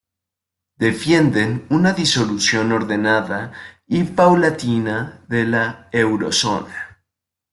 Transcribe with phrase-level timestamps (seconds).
[0.79, 3.53] Defienden una disolución ordenada
[3.85, 7.03] y paulatina de la Eurozona.